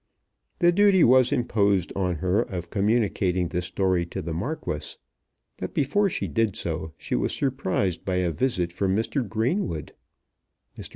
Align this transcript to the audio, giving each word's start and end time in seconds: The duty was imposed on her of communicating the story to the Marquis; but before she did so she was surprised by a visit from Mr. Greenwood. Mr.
The 0.57 0.71
duty 0.71 1.03
was 1.03 1.31
imposed 1.31 1.93
on 1.95 2.15
her 2.15 2.41
of 2.41 2.71
communicating 2.71 3.49
the 3.49 3.61
story 3.61 4.03
to 4.07 4.23
the 4.23 4.33
Marquis; 4.33 4.97
but 5.57 5.75
before 5.75 6.09
she 6.09 6.27
did 6.27 6.55
so 6.55 6.93
she 6.97 7.13
was 7.13 7.35
surprised 7.35 8.03
by 8.03 8.15
a 8.15 8.31
visit 8.31 8.73
from 8.73 8.95
Mr. 8.95 9.21
Greenwood. 9.21 9.93
Mr. 10.75 10.89